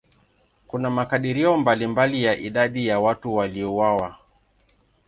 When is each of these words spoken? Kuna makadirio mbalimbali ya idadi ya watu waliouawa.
Kuna 0.67 0.89
makadirio 0.89 1.57
mbalimbali 1.57 2.23
ya 2.23 2.37
idadi 2.37 2.87
ya 2.87 2.99
watu 2.99 3.35
waliouawa. 3.35 4.17